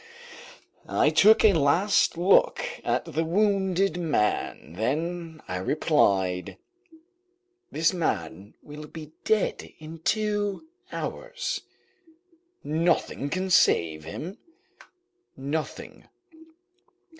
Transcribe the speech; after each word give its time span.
I 0.89 1.11
took 1.11 1.45
a 1.45 1.53
last 1.53 2.17
look 2.17 2.65
at 2.83 3.05
the 3.05 3.23
wounded 3.23 3.97
man, 3.97 4.73
then 4.73 5.43
I 5.47 5.57
replied: 5.57 6.57
"This 7.71 7.93
man 7.93 8.55
will 8.63 8.87
be 8.87 9.11
dead 9.25 9.69
in 9.77 9.99
two 9.99 10.65
hours." 10.91 11.61
"Nothing 12.63 13.29
can 13.29 13.51
save 13.51 14.05
him?" 14.05 14.39
"Nothing." 15.37 16.07